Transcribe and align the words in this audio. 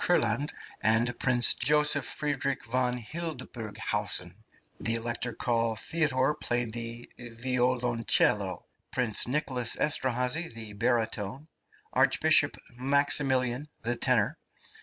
(288) 0.03 0.03
Curland, 0.49 0.53
and 0.81 1.19
Prince 1.19 1.53
Joseph 1.53 2.05
Friedrich 2.05 2.65
von 2.65 2.97
Hildburghausen; 2.97 4.33
the 4.79 4.95
Elector 4.95 5.31
Karl 5.33 5.75
Theodore, 5.75 6.33
played 6.33 6.73
the 6.73 7.07
violoncello, 7.19 8.65
Prince 8.89 9.25
Nicolaus 9.27 9.77
Esterhazy 9.79 10.47
the 10.51 10.73
baritone, 10.73 11.45
Archduke 11.93 12.57
Maximilian 12.79 13.69
the 13.83 13.95
tenor. 13.95 14.39